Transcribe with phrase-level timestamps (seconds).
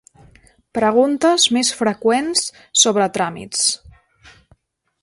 [0.77, 2.43] Preguntes més freqüents
[2.87, 3.71] sobre tràmits.